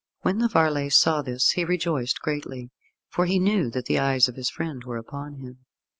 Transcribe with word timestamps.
When 0.23 0.39
the 0.39 0.47
varlet 0.47 0.93
saw 0.93 1.21
this 1.21 1.51
he 1.51 1.63
rejoiced 1.63 2.21
greatly, 2.23 2.71
for 3.07 3.27
he 3.27 3.37
knew 3.37 3.69
that 3.69 3.85
the 3.85 3.99
eyes 3.99 4.27
of 4.27 4.35
his 4.35 4.49
friend 4.49 4.83
were 4.83 4.97
upon 4.97 5.35
him. 5.35 5.67